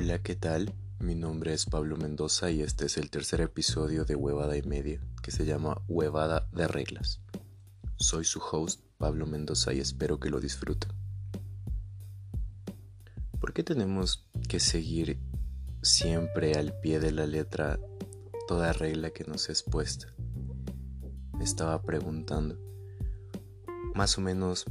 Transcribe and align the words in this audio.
Hola, 0.00 0.22
¿qué 0.22 0.36
tal? 0.36 0.72
Mi 1.00 1.16
nombre 1.16 1.52
es 1.52 1.66
Pablo 1.66 1.96
Mendoza 1.96 2.52
y 2.52 2.62
este 2.62 2.86
es 2.86 2.98
el 2.98 3.10
tercer 3.10 3.40
episodio 3.40 4.04
de 4.04 4.14
Huevada 4.14 4.56
y 4.56 4.62
Media, 4.62 5.00
que 5.24 5.32
se 5.32 5.44
llama 5.44 5.82
Huevada 5.88 6.48
de 6.52 6.68
Reglas. 6.68 7.20
Soy 7.96 8.24
su 8.24 8.38
host, 8.38 8.80
Pablo 8.96 9.26
Mendoza, 9.26 9.72
y 9.72 9.80
espero 9.80 10.20
que 10.20 10.30
lo 10.30 10.38
disfruten. 10.38 10.92
¿Por 13.40 13.52
qué 13.52 13.64
tenemos 13.64 14.24
que 14.48 14.60
seguir 14.60 15.18
siempre 15.82 16.52
al 16.52 16.78
pie 16.78 17.00
de 17.00 17.10
la 17.10 17.26
letra 17.26 17.80
toda 18.46 18.72
regla 18.72 19.10
que 19.10 19.24
nos 19.24 19.48
es 19.48 19.64
puesta? 19.64 20.14
Me 21.36 21.42
estaba 21.42 21.82
preguntando. 21.82 22.56
Más 23.96 24.16
o 24.16 24.20
menos, 24.20 24.64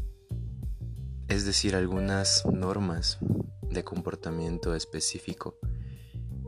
es 1.28 1.46
decir, 1.46 1.76
algunas 1.76 2.46
normas 2.46 3.20
de 3.78 3.84
comportamiento 3.84 4.74
específico 4.74 5.56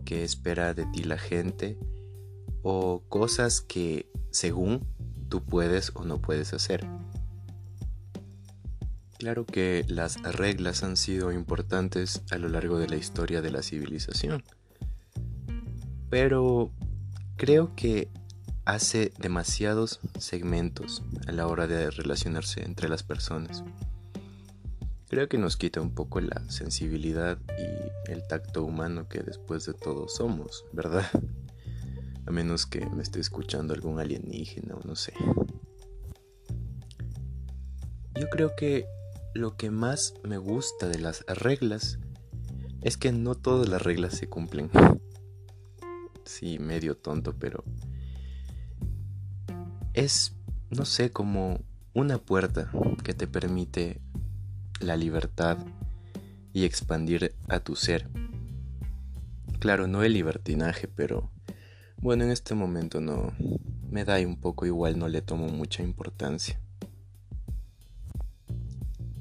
que 0.03 0.23
espera 0.23 0.73
de 0.73 0.87
ti 0.87 1.03
la 1.03 1.19
gente 1.19 1.77
o 2.63 3.03
cosas 3.07 3.61
que 3.61 4.09
según 4.31 4.87
tú 5.29 5.45
puedes 5.45 5.91
o 5.93 6.03
no 6.03 6.19
puedes 6.19 6.53
hacer. 6.53 6.87
Claro 9.19 9.45
que 9.45 9.85
las 9.87 10.21
reglas 10.23 10.83
han 10.83 10.97
sido 10.97 11.31
importantes 11.31 12.23
a 12.31 12.37
lo 12.37 12.49
largo 12.49 12.79
de 12.79 12.87
la 12.87 12.95
historia 12.95 13.41
de 13.41 13.51
la 13.51 13.61
civilización, 13.61 14.43
pero 16.09 16.71
creo 17.35 17.75
que 17.75 18.09
hace 18.65 19.11
demasiados 19.19 19.99
segmentos 20.17 21.03
a 21.27 21.31
la 21.31 21.45
hora 21.45 21.67
de 21.67 21.91
relacionarse 21.91 22.63
entre 22.63 22.89
las 22.89 23.03
personas 23.03 23.63
creo 25.09 25.27
que 25.27 25.39
nos 25.39 25.57
quita 25.57 25.81
un 25.81 25.93
poco 25.93 26.21
la 26.21 26.41
sensibilidad 26.49 27.39
y 27.57 28.11
el 28.11 28.25
tacto 28.27 28.63
humano 28.63 29.09
que 29.09 29.21
después 29.21 29.65
de 29.65 29.73
todo 29.73 30.07
somos, 30.07 30.65
¿verdad? 30.71 31.05
A 32.27 32.31
menos 32.31 32.67
que 32.67 32.85
me 32.85 33.01
esté 33.01 33.19
escuchando 33.19 33.73
algún 33.73 33.99
alienígena 33.99 34.75
o 34.75 34.87
no 34.87 34.95
sé. 34.95 35.13
Yo 38.13 38.29
creo 38.29 38.55
que 38.55 38.85
lo 39.33 39.57
que 39.57 39.71
más 39.71 40.13
me 40.23 40.37
gusta 40.37 40.87
de 40.87 40.99
las 40.99 41.25
reglas 41.25 41.97
es 42.81 42.97
que 42.97 43.11
no 43.11 43.33
todas 43.33 43.67
las 43.67 43.81
reglas 43.81 44.15
se 44.15 44.29
cumplen. 44.29 44.69
Sí, 46.25 46.59
medio 46.59 46.95
tonto, 46.95 47.33
pero 47.39 47.63
es, 49.93 50.35
no 50.69 50.85
sé, 50.85 51.09
como 51.09 51.59
una 51.95 52.19
puerta 52.19 52.71
que 53.03 53.15
te 53.15 53.25
permite 53.25 53.99
la 54.79 54.95
libertad 54.95 55.57
y 56.53 56.65
expandir 56.65 57.35
a 57.47 57.59
tu 57.59 57.75
ser. 57.75 58.07
Claro, 59.59 59.87
no 59.87 60.03
el 60.03 60.13
libertinaje, 60.13 60.87
pero 60.87 61.31
bueno, 62.01 62.23
en 62.23 62.31
este 62.31 62.55
momento 62.55 63.01
no 63.01 63.33
me 63.89 64.05
da 64.05 64.19
un 64.19 64.37
poco 64.37 64.65
igual, 64.65 64.97
no 64.97 65.07
le 65.07 65.21
tomo 65.21 65.47
mucha 65.49 65.83
importancia. 65.83 66.59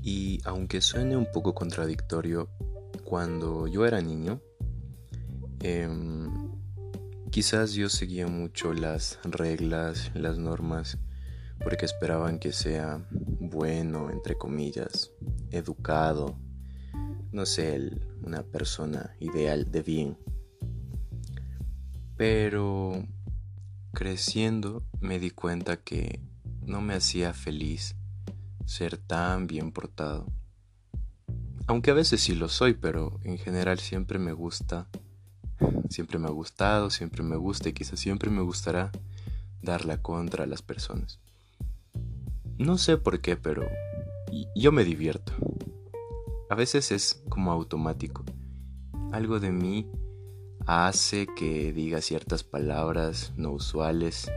Y 0.03 0.41
aunque 0.45 0.81
suene 0.81 1.17
un 1.17 1.27
poco 1.33 1.55
contradictorio, 1.55 2.49
cuando 3.05 3.67
yo 3.67 3.85
era 3.85 4.01
niño, 4.01 4.41
em, 5.61 6.53
quizás 7.31 7.73
yo 7.73 7.89
seguía 7.89 8.27
mucho 8.27 8.73
las 8.73 9.19
reglas, 9.25 10.11
las 10.15 10.39
normas, 10.39 10.99
porque 11.63 11.87
esperaban 11.87 12.39
que 12.39 12.53
sea 12.53 13.07
bueno, 13.41 14.11
entre 14.11 14.37
comillas, 14.37 15.13
educado, 15.51 16.39
no 17.33 17.47
sé, 17.47 17.91
una 18.23 18.43
persona 18.43 19.15
ideal 19.21 19.71
de 19.71 19.83
bien. 19.83 20.19
Pero 22.17 23.07
creciendo 23.93 24.85
me 25.01 25.19
di 25.19 25.31
cuenta 25.31 25.79
que 25.79 26.21
no 26.63 26.81
me 26.81 26.95
hacía 26.95 27.33
feliz 27.33 27.97
ser 28.65 28.99
tan 28.99 29.47
bien 29.47 29.73
portado. 29.73 30.27
Aunque 31.67 31.91
a 31.91 31.95
veces 31.95 32.21
sí 32.21 32.35
lo 32.35 32.49
soy, 32.49 32.75
pero 32.75 33.21
en 33.25 33.39
general 33.39 33.79
siempre 33.79 34.19
me 34.19 34.33
gusta, 34.33 34.89
siempre 35.91 36.19
me 36.19 36.29
ha 36.29 36.31
gustado, 36.31 36.91
siempre 36.91 37.23
me 37.23 37.37
gusta 37.37 37.69
y 37.69 37.73
quizás 37.73 38.01
siempre 38.01 38.31
me 38.31 38.43
gustará 38.43 38.91
dar 39.63 39.85
la 39.85 40.01
contra 40.01 40.45
a 40.45 40.47
las 40.47 40.63
personas. 40.63 41.21
No 42.59 42.77
sé 42.77 42.97
por 42.97 43.21
qué, 43.21 43.37
pero 43.37 43.69
yo 44.57 44.73
me 44.73 44.83
divierto. 44.83 45.33
A 46.51 46.57
veces 46.57 46.91
es 46.91 47.23
como 47.29 47.53
automático. 47.53 48.25
Algo 49.13 49.39
de 49.39 49.53
mí 49.53 49.89
hace 50.67 51.29
que 51.37 51.73
diga 51.73 52.01
ciertas 52.01 52.43
palabras 52.43 53.33
no 53.37 53.53
usuales 53.53 54.29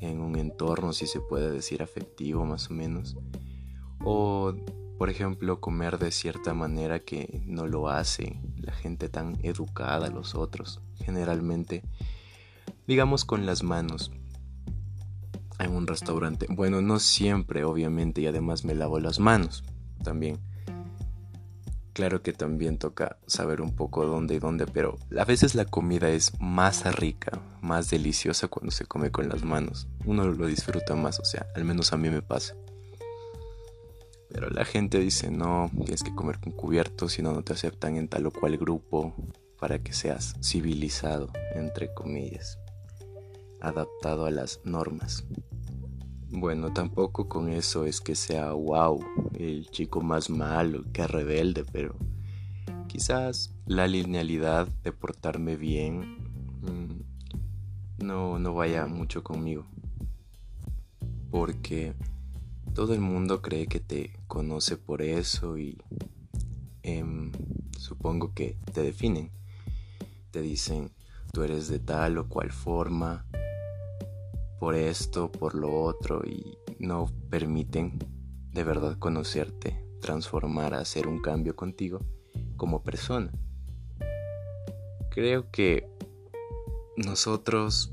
en 0.00 0.20
un 0.20 0.36
entorno, 0.36 0.92
si 0.92 1.06
se 1.06 1.20
puede 1.20 1.52
decir 1.52 1.84
afectivo 1.84 2.44
más 2.44 2.68
o 2.68 2.74
menos. 2.74 3.16
O, 4.04 4.52
por 4.98 5.08
ejemplo, 5.08 5.60
comer 5.60 5.98
de 5.98 6.10
cierta 6.10 6.52
manera 6.52 6.98
que 6.98 7.42
no 7.46 7.68
lo 7.68 7.88
hace 7.88 8.40
la 8.56 8.72
gente 8.72 9.08
tan 9.08 9.38
educada, 9.44 10.08
los 10.08 10.34
otros. 10.34 10.82
Generalmente, 10.96 11.84
digamos 12.88 13.24
con 13.24 13.46
las 13.46 13.62
manos 13.62 14.10
en 15.58 15.74
un 15.74 15.86
restaurante. 15.86 16.46
Bueno, 16.48 16.80
no 16.82 16.98
siempre, 16.98 17.64
obviamente, 17.64 18.20
y 18.20 18.26
además 18.26 18.64
me 18.64 18.74
lavo 18.74 18.98
las 19.00 19.18
manos 19.18 19.64
también. 20.02 20.38
Claro 21.92 22.22
que 22.22 22.32
también 22.32 22.78
toca 22.78 23.18
saber 23.26 23.60
un 23.60 23.74
poco 23.74 24.06
dónde 24.06 24.36
y 24.36 24.38
dónde, 24.38 24.66
pero 24.66 24.98
a 25.18 25.24
veces 25.24 25.56
la 25.56 25.64
comida 25.64 26.08
es 26.10 26.32
más 26.40 26.94
rica, 26.94 27.42
más 27.60 27.90
deliciosa 27.90 28.46
cuando 28.46 28.70
se 28.70 28.86
come 28.86 29.10
con 29.10 29.28
las 29.28 29.42
manos. 29.42 29.88
Uno 30.06 30.24
lo 30.28 30.46
disfruta 30.46 30.94
más, 30.94 31.18
o 31.18 31.24
sea, 31.24 31.48
al 31.56 31.64
menos 31.64 31.92
a 31.92 31.96
mí 31.96 32.08
me 32.08 32.22
pasa. 32.22 32.54
Pero 34.30 34.48
la 34.50 34.64
gente 34.64 35.00
dice, 35.00 35.32
no, 35.32 35.72
tienes 35.74 36.04
que 36.04 36.14
comer 36.14 36.38
con 36.38 36.52
cubiertos, 36.52 37.14
si 37.14 37.22
no, 37.22 37.32
no 37.32 37.42
te 37.42 37.54
aceptan 37.54 37.96
en 37.96 38.06
tal 38.06 38.26
o 38.26 38.30
cual 38.30 38.56
grupo 38.58 39.14
para 39.58 39.80
que 39.80 39.92
seas 39.92 40.36
civilizado, 40.40 41.32
entre 41.54 41.92
comillas, 41.94 42.58
adaptado 43.60 44.26
a 44.26 44.30
las 44.30 44.60
normas. 44.62 45.24
Bueno, 46.30 46.72
tampoco 46.74 47.26
con 47.26 47.48
eso 47.48 47.86
es 47.86 48.02
que 48.02 48.14
sea 48.14 48.52
wow, 48.52 49.00
el 49.34 49.70
chico 49.70 50.02
más 50.02 50.28
malo, 50.28 50.84
que 50.92 51.06
rebelde, 51.06 51.64
pero 51.64 51.96
quizás 52.86 53.54
la 53.64 53.86
linealidad 53.86 54.68
de 54.82 54.92
portarme 54.92 55.56
bien 55.56 56.18
mm, 56.60 58.04
no, 58.04 58.38
no 58.38 58.54
vaya 58.54 58.86
mucho 58.86 59.24
conmigo. 59.24 59.66
Porque 61.30 61.94
todo 62.74 62.92
el 62.92 63.00
mundo 63.00 63.40
cree 63.40 63.66
que 63.66 63.80
te 63.80 64.12
conoce 64.26 64.76
por 64.76 65.00
eso 65.00 65.56
y 65.56 65.78
em, 66.82 67.32
supongo 67.78 68.34
que 68.34 68.58
te 68.74 68.82
definen. 68.82 69.30
Te 70.30 70.42
dicen, 70.42 70.90
tú 71.32 71.42
eres 71.42 71.68
de 71.68 71.78
tal 71.78 72.18
o 72.18 72.28
cual 72.28 72.52
forma, 72.52 73.24
por 74.58 74.74
esto, 74.74 75.30
por 75.30 75.54
lo 75.54 75.72
otro 75.82 76.22
y 76.24 76.58
no 76.78 77.06
permiten 77.30 77.98
de 78.52 78.64
verdad 78.64 78.98
conocerte, 78.98 79.84
transformar, 80.00 80.74
hacer 80.74 81.06
un 81.06 81.20
cambio 81.20 81.54
contigo 81.54 82.00
como 82.56 82.82
persona. 82.82 83.32
Creo 85.10 85.50
que 85.50 85.88
nosotros 86.96 87.92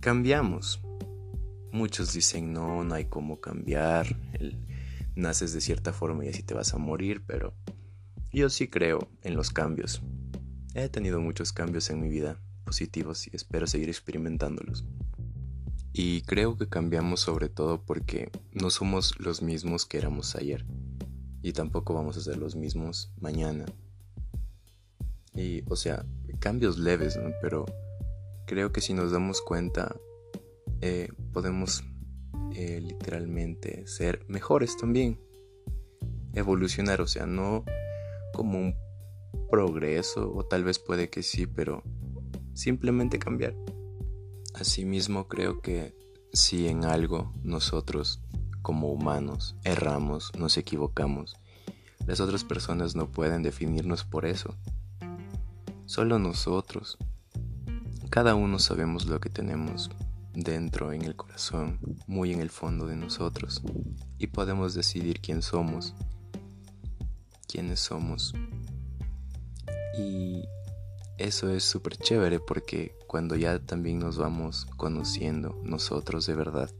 cambiamos. 0.00 0.80
Muchos 1.72 2.12
dicen 2.12 2.52
no, 2.52 2.84
no 2.84 2.94
hay 2.94 3.06
cómo 3.06 3.40
cambiar, 3.40 4.16
naces 5.14 5.52
de 5.52 5.60
cierta 5.60 5.92
forma 5.92 6.24
y 6.24 6.28
así 6.28 6.42
te 6.42 6.54
vas 6.54 6.72
a 6.72 6.78
morir, 6.78 7.22
pero 7.26 7.54
yo 8.32 8.48
sí 8.48 8.68
creo 8.68 9.08
en 9.22 9.34
los 9.34 9.50
cambios. 9.50 10.02
He 10.74 10.88
tenido 10.88 11.20
muchos 11.20 11.52
cambios 11.52 11.90
en 11.90 12.00
mi 12.00 12.08
vida 12.08 12.40
positivos 12.64 13.26
y 13.26 13.30
espero 13.34 13.66
seguir 13.66 13.88
experimentándolos. 13.88 14.84
Y 15.92 16.22
creo 16.22 16.56
que 16.56 16.68
cambiamos 16.68 17.20
sobre 17.20 17.48
todo 17.48 17.82
porque 17.82 18.30
no 18.52 18.70
somos 18.70 19.18
los 19.18 19.42
mismos 19.42 19.86
que 19.86 19.98
éramos 19.98 20.36
ayer. 20.36 20.64
Y 21.42 21.52
tampoco 21.52 21.94
vamos 21.94 22.16
a 22.16 22.20
ser 22.20 22.36
los 22.36 22.56
mismos 22.56 23.12
mañana. 23.20 23.64
Y, 25.34 25.62
o 25.68 25.76
sea, 25.76 26.04
cambios 26.40 26.78
leves, 26.78 27.16
¿no? 27.16 27.30
Pero 27.40 27.64
creo 28.46 28.72
que 28.72 28.80
si 28.80 28.92
nos 28.92 29.12
damos 29.12 29.40
cuenta, 29.40 29.96
eh, 30.80 31.08
podemos 31.32 31.84
eh, 32.54 32.80
literalmente 32.80 33.86
ser 33.86 34.24
mejores 34.28 34.76
también. 34.76 35.20
Evolucionar, 36.34 37.00
o 37.00 37.06
sea, 37.06 37.26
no 37.26 37.64
como 38.32 38.58
un 38.58 38.76
progreso, 39.50 40.32
o 40.34 40.44
tal 40.44 40.64
vez 40.64 40.78
puede 40.78 41.08
que 41.08 41.22
sí, 41.22 41.46
pero 41.46 41.82
simplemente 42.54 43.18
cambiar. 43.18 43.54
Asimismo 44.60 45.28
creo 45.28 45.60
que 45.60 45.94
si 46.32 46.66
en 46.66 46.84
algo 46.84 47.32
nosotros 47.44 48.20
como 48.60 48.88
humanos 48.88 49.54
erramos, 49.62 50.32
nos 50.36 50.56
equivocamos, 50.56 51.36
las 52.06 52.20
otras 52.20 52.42
personas 52.42 52.96
no 52.96 53.10
pueden 53.10 53.42
definirnos 53.42 54.04
por 54.04 54.26
eso. 54.26 54.56
solo 55.86 56.18
nosotros. 56.18 56.98
Cada 58.10 58.34
uno 58.34 58.58
sabemos 58.58 59.06
lo 59.06 59.20
que 59.20 59.30
tenemos 59.30 59.90
dentro 60.34 60.92
en 60.92 61.02
el 61.02 61.16
corazón, 61.16 61.78
muy 62.06 62.32
en 62.32 62.40
el 62.40 62.50
fondo 62.50 62.86
de 62.86 62.96
nosotros, 62.96 63.62
y 64.18 64.26
podemos 64.26 64.74
decidir 64.74 65.20
quién 65.20 65.40
somos, 65.40 65.94
quiénes 67.46 67.80
somos. 67.80 68.34
Y 69.98 70.42
eso 71.18 71.50
es 71.50 71.64
súper 71.64 71.96
chévere 71.96 72.38
porque 72.38 72.96
cuando 73.06 73.34
ya 73.34 73.58
también 73.58 73.98
nos 73.98 74.18
vamos 74.18 74.66
conociendo 74.76 75.60
nosotros 75.64 76.26
de 76.26 76.34
verdad, 76.34 76.70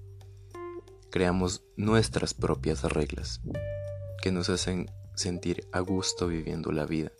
creamos 1.11 1.62
nuestras 1.76 2.35
propias 2.35 2.85
reglas 2.85 3.40
que 4.23 4.31
nos 4.31 4.49
hacen 4.49 4.90
sentir 5.14 5.67
a 5.73 5.81
gusto 5.81 6.29
viviendo 6.29 6.70
la 6.70 6.87
vida. 6.87 7.11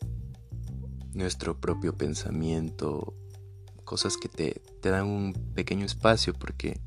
Nuestro 1.13 1.61
propio 1.61 1.97
pensamiento, 1.97 3.15
cosas 3.85 4.17
que 4.17 4.29
te, 4.29 4.63
te 4.81 4.91
dan 4.91 5.07
un 5.07 5.33
pequeño 5.55 5.87
espacio 5.87 6.35
porque, 6.35 6.81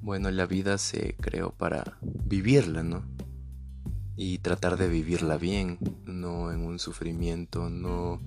bueno, 0.00 0.30
la 0.30 0.46
vida 0.46 0.78
se 0.78 1.16
creó 1.16 1.50
para 1.50 1.98
vivirla, 2.02 2.84
¿no? 2.84 3.04
Y 4.14 4.38
tratar 4.38 4.76
de 4.76 4.88
vivirla 4.88 5.38
bien, 5.38 5.78
no 6.04 6.52
en 6.52 6.64
un 6.64 6.78
sufrimiento, 6.78 7.68
no 7.68 8.20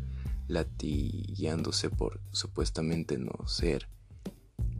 latigueándose 0.54 1.90
por 1.90 2.22
supuestamente 2.32 3.18
no 3.18 3.48
ser 3.48 3.90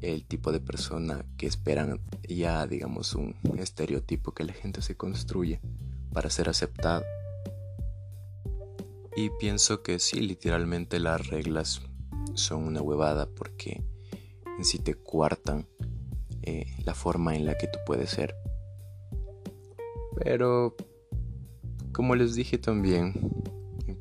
el 0.02 0.26
tipo 0.26 0.52
de 0.52 0.60
persona 0.60 1.26
que 1.38 1.48
esperan 1.48 2.02
ya 2.28 2.68
digamos 2.68 3.16
un 3.16 3.36
estereotipo 3.58 4.34
que 4.34 4.44
la 4.44 4.54
gente 4.54 4.82
se 4.82 4.96
construye 4.96 5.60
para 6.14 6.30
ser 6.30 6.50
aceptado. 6.50 7.04
Y 9.16 9.30
pienso 9.40 9.84
que 9.84 10.00
sí, 10.00 10.22
literalmente 10.22 11.00
las 11.00 11.28
reglas 11.28 11.82
son 12.34 12.64
una 12.64 12.82
huevada 12.82 13.28
porque 13.28 13.84
en 14.58 14.66
sí 14.66 14.80
te 14.80 14.96
cuartan 14.96 15.68
eh, 16.42 16.66
la 16.84 16.96
forma 16.96 17.36
en 17.36 17.46
la 17.46 17.58
que 17.58 17.68
tú 17.68 17.80
puedes 17.86 18.10
ser. 18.10 18.36
Pero, 20.24 20.76
como 21.92 22.16
les 22.16 22.36
dije 22.36 22.58
también, 22.58 23.14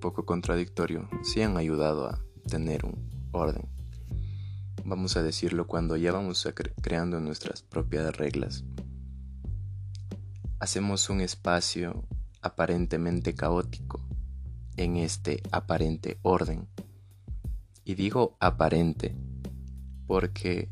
poco 0.03 0.27
contradictorio, 0.27 1.09
sí 1.23 1.41
han 1.41 1.57
ayudado 1.57 2.07
a 2.09 2.21
tener 2.47 2.85
un 2.85 3.09
orden 3.33 3.73
vamos 4.85 5.17
a 5.17 5.23
decirlo, 5.23 5.67
cuando 5.67 5.97
ya 5.97 6.13
vamos 6.13 6.47
creando 6.81 7.21
nuestras 7.21 7.63
propias 7.63 8.17
reglas. 8.17 8.65
Hacemos 10.59 11.09
un 11.11 11.21
espacio 11.21 12.05
aparentemente 12.41 13.35
caótico 13.35 14.07
en 14.77 14.97
este 14.97 15.43
aparente 15.51 16.19
orden. 16.23 16.69
Y 17.85 17.95
digo 17.95 18.37
aparente 18.41 19.17
porque 20.07 20.71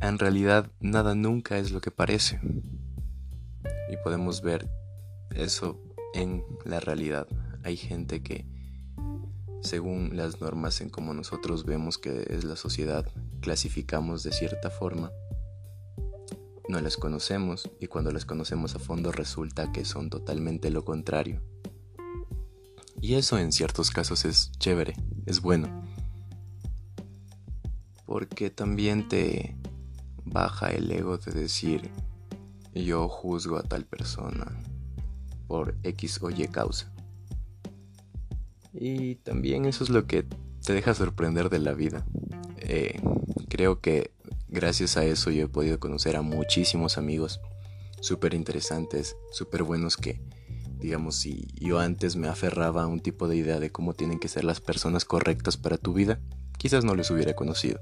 en 0.00 0.18
realidad 0.18 0.70
nada 0.80 1.14
nunca 1.14 1.58
es 1.58 1.70
lo 1.70 1.80
que 1.80 1.90
parece. 1.90 2.40
Y 3.90 3.96
podemos 4.02 4.42
ver 4.42 4.68
eso 5.34 5.80
en 6.14 6.44
la 6.64 6.80
realidad. 6.80 7.28
Hay 7.64 7.76
gente 7.76 8.22
que 8.22 8.46
según 9.62 10.16
las 10.16 10.40
normas 10.40 10.80
en 10.80 10.90
como 10.90 11.14
nosotros 11.14 11.64
vemos 11.64 11.96
que 11.98 12.26
es 12.28 12.44
la 12.44 12.56
sociedad, 12.56 13.06
clasificamos 13.40 14.22
de 14.24 14.32
cierta 14.32 14.70
forma, 14.70 15.12
no 16.68 16.80
las 16.80 16.96
conocemos 16.96 17.70
y 17.80 17.86
cuando 17.86 18.10
las 18.10 18.24
conocemos 18.24 18.74
a 18.74 18.78
fondo 18.78 19.12
resulta 19.12 19.72
que 19.72 19.84
son 19.84 20.10
totalmente 20.10 20.70
lo 20.70 20.84
contrario. 20.84 21.40
Y 23.00 23.14
eso 23.14 23.38
en 23.38 23.52
ciertos 23.52 23.90
casos 23.90 24.24
es 24.24 24.52
chévere, 24.58 24.94
es 25.26 25.40
bueno. 25.40 25.68
Porque 28.06 28.50
también 28.50 29.08
te 29.08 29.56
baja 30.24 30.70
el 30.70 30.90
ego 30.90 31.18
de 31.18 31.32
decir 31.32 31.90
yo 32.74 33.08
juzgo 33.08 33.58
a 33.58 33.62
tal 33.62 33.84
persona 33.84 34.46
por 35.46 35.76
X 35.82 36.22
o 36.22 36.30
Y 36.30 36.48
causa. 36.48 36.92
Y 38.74 39.16
también 39.16 39.64
eso 39.64 39.84
es 39.84 39.90
lo 39.90 40.06
que 40.06 40.24
te 40.64 40.72
deja 40.72 40.94
sorprender 40.94 41.50
de 41.50 41.58
la 41.58 41.74
vida. 41.74 42.06
Eh, 42.58 43.00
creo 43.48 43.80
que 43.80 44.12
gracias 44.48 44.96
a 44.96 45.04
eso 45.04 45.30
yo 45.30 45.44
he 45.44 45.48
podido 45.48 45.80
conocer 45.80 46.16
a 46.16 46.22
muchísimos 46.22 46.98
amigos 46.98 47.40
súper 48.00 48.34
interesantes, 48.34 49.16
súper 49.30 49.62
buenos 49.62 49.96
que, 49.96 50.20
digamos, 50.78 51.16
si 51.16 51.48
yo 51.60 51.78
antes 51.78 52.16
me 52.16 52.28
aferraba 52.28 52.84
a 52.84 52.86
un 52.86 53.00
tipo 53.00 53.28
de 53.28 53.36
idea 53.36 53.60
de 53.60 53.70
cómo 53.70 53.94
tienen 53.94 54.18
que 54.18 54.28
ser 54.28 54.44
las 54.44 54.60
personas 54.60 55.04
correctas 55.04 55.56
para 55.56 55.78
tu 55.78 55.92
vida, 55.92 56.20
quizás 56.58 56.84
no 56.84 56.94
les 56.94 57.10
hubiera 57.10 57.34
conocido. 57.34 57.80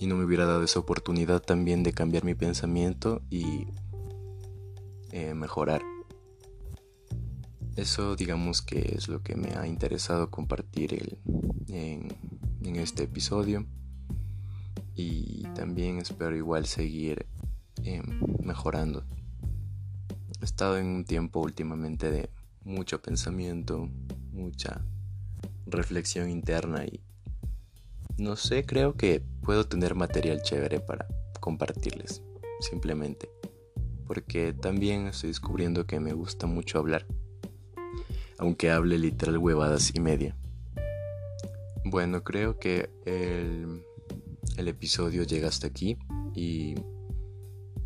Y 0.00 0.06
no 0.06 0.16
me 0.16 0.24
hubiera 0.24 0.44
dado 0.44 0.64
esa 0.64 0.80
oportunidad 0.80 1.40
también 1.40 1.82
de 1.82 1.92
cambiar 1.92 2.24
mi 2.24 2.34
pensamiento 2.34 3.22
y 3.30 3.68
eh, 5.12 5.34
mejorar. 5.34 5.82
Eso 7.76 8.14
digamos 8.14 8.62
que 8.62 8.94
es 8.96 9.08
lo 9.08 9.22
que 9.22 9.34
me 9.34 9.54
ha 9.56 9.66
interesado 9.66 10.30
compartir 10.30 11.18
en, 11.68 12.08
este 12.76 13.04
episodio. 13.04 13.66
Y 14.94 15.42
también 15.54 15.98
espero 15.98 16.36
igual 16.36 16.66
seguir 16.66 17.26
em, 17.82 18.20
mejorando. 18.44 19.04
He 20.40 20.44
estado 20.44 20.78
en 20.78 20.86
un 20.86 21.04
tiempo 21.04 21.40
últimamente 21.40 22.10
de 22.10 22.30
mucho 22.62 23.02
pensamiento, 23.02 23.88
mucha 24.32 24.84
reflexión 25.66 26.30
interna 26.30 26.84
y 26.84 27.00
no 28.18 28.36
sé, 28.36 28.64
creo 28.64 28.96
que 28.96 29.20
puedo 29.42 29.66
tener 29.66 29.96
material 29.96 30.42
chévere 30.42 30.78
para 30.78 31.08
compartirles, 31.40 32.22
simplemente. 32.60 33.28
Porque 34.06 34.52
también 34.52 35.08
estoy 35.08 35.30
descubriendo 35.30 35.86
que 35.86 35.98
me 35.98 36.12
gusta 36.12 36.46
mucho 36.46 36.78
hablar 36.78 37.06
aunque 38.38 38.70
hable 38.70 38.98
literal 38.98 39.38
huevadas 39.38 39.92
y 39.94 40.00
media. 40.00 40.36
Bueno, 41.84 42.24
creo 42.24 42.58
que 42.58 42.90
el, 43.04 43.84
el 44.56 44.68
episodio 44.68 45.22
llega 45.24 45.48
hasta 45.48 45.66
aquí 45.66 45.98
y 46.34 46.74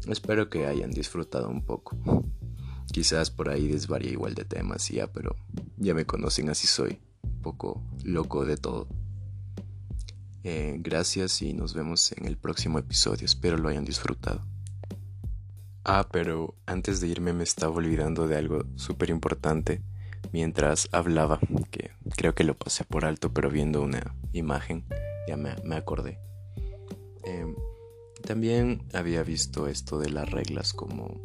espero 0.07 0.49
que 0.49 0.67
hayan 0.67 0.91
disfrutado 0.91 1.49
un 1.49 1.65
poco. 1.65 1.97
Quizás 2.93 3.31
por 3.31 3.51
ahí 3.51 3.69
desvaría 3.69 4.13
igual 4.13 4.35
de 4.35 4.45
temas 4.45 4.89
ya, 4.89 5.07
pero 5.13 5.37
ya 5.77 5.95
me 5.95 6.07
conocen 6.07 6.49
así 6.49 6.67
soy, 6.67 7.01
un 7.23 7.43
poco 7.43 7.83
loco 8.05 8.45
de 8.45 8.57
todo. 8.57 8.89
Eh, 10.45 10.77
gracias 10.79 11.43
y 11.43 11.53
nos 11.53 11.75
vemos 11.75 12.13
en 12.13 12.27
el 12.27 12.39
próximo 12.39 12.79
episodio, 12.79 13.27
espero 13.27 13.59
lo 13.59 13.69
hayan 13.69 13.85
disfrutado. 13.85 14.47
Ah, 15.85 16.09
pero 16.11 16.55
antes 16.67 17.01
de 17.01 17.09
irme 17.09 17.33
me 17.33 17.45
estaba 17.45 17.75
olvidando 17.75 18.29
de 18.29 18.37
algo 18.37 18.65
súper 18.77 19.11
importante 19.11 19.83
mientras 20.33 20.89
hablaba, 20.93 21.41
que 21.71 21.91
creo 22.17 22.35
que 22.35 22.45
lo 22.45 22.57
pasé 22.57 22.85
por 22.85 23.05
alto, 23.05 23.33
pero 23.33 23.51
viendo 23.51 23.83
una 23.83 24.15
imagen 24.33 24.85
ya 25.27 25.37
me, 25.37 25.77
acordé. 25.77 26.19
Em, 27.25 27.55
también 28.23 28.83
había 28.95 29.23
visto 29.23 29.67
esto 29.69 29.99
de 29.99 30.11
las 30.11 30.31
reglas 30.31 30.73
como 30.73 31.21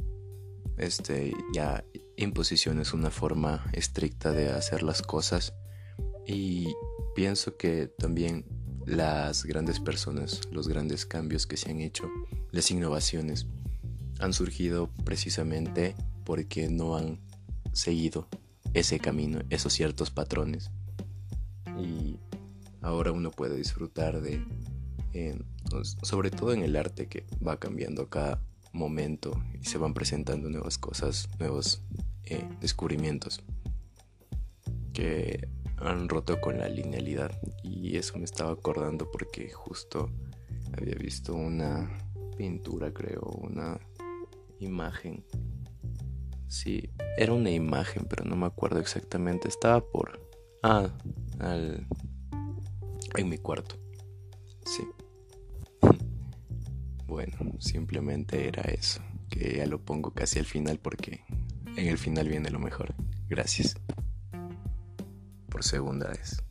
este 0.77 1.33
ya 1.53 1.83
imposición 2.17 2.79
es 2.79 2.93
una 2.93 3.11
forma 3.11 3.65
estricta 3.73 4.31
de 4.31 4.49
hacer 4.49 4.83
las 4.83 5.01
cosas 5.01 5.53
y 6.25 6.67
pienso 7.15 7.57
que 7.57 7.87
también 7.87 8.45
las 8.85 9.45
grandes 9.45 9.79
personas, 9.79 10.41
los 10.51 10.67
grandes 10.67 11.05
cambios 11.05 11.47
que 11.47 11.57
se 11.57 11.71
han 11.71 11.79
hecho, 11.79 12.09
las 12.51 12.69
innovaciones 12.71 13.47
han 14.19 14.33
surgido 14.33 14.89
precisamente 15.05 15.95
porque 16.23 16.69
no 16.69 16.95
han 16.95 17.19
seguido 17.71 18.27
ese 18.73 18.99
camino, 18.99 19.41
esos 19.49 19.73
ciertos 19.73 20.11
patrones. 20.11 20.71
Y 21.77 22.19
ahora 22.81 23.11
uno 23.11 23.31
puede 23.31 23.55
disfrutar 23.55 24.21
de, 24.21 24.43
sobre 26.01 26.31
todo 26.31 26.53
en 26.53 26.63
el 26.63 26.75
arte 26.75 27.07
que 27.07 27.25
va 27.45 27.59
cambiando 27.59 28.09
cada 28.09 28.41
momento 28.71 29.41
y 29.61 29.65
se 29.65 29.77
van 29.77 29.93
presentando 29.93 30.49
nuevas 30.49 30.77
cosas, 30.77 31.29
nuevos 31.39 31.83
eh, 32.25 32.47
descubrimientos 32.59 33.43
que 34.93 35.47
han 35.77 36.09
roto 36.09 36.39
con 36.41 36.57
la 36.57 36.67
linealidad. 36.67 37.31
Y 37.63 37.97
eso 37.97 38.17
me 38.17 38.25
estaba 38.25 38.51
acordando 38.51 39.09
porque 39.11 39.51
justo 39.51 40.09
había 40.77 40.95
visto 40.95 41.33
una 41.35 41.89
pintura, 42.37 42.91
creo, 42.91 43.21
una 43.21 43.79
imagen 44.59 45.23
Sí, 46.53 46.87
era 47.17 47.33
una 47.33 47.51
imagen, 47.51 48.05
pero 48.09 48.25
no 48.25 48.35
me 48.35 48.45
acuerdo 48.45 48.79
exactamente. 48.79 49.47
Estaba 49.47 49.81
por... 49.81 50.19
Ah, 50.61 50.89
al... 51.39 51.87
en 53.15 53.29
mi 53.29 53.37
cuarto. 53.37 53.75
Sí. 54.65 54.83
bueno, 57.07 57.37
simplemente 57.59 58.47
era 58.47 58.63
eso. 58.63 59.01
Que 59.29 59.57
ya 59.57 59.65
lo 59.65 59.79
pongo 59.79 60.11
casi 60.11 60.39
al 60.39 60.45
final 60.45 60.79
porque 60.79 61.23
en 61.75 61.87
el 61.87 61.97
final 61.97 62.29
viene 62.29 62.49
lo 62.49 62.59
mejor. 62.59 62.93
Gracias. 63.27 63.75
por 65.49 65.63
segunda 65.63 66.07
vez. 66.09 66.43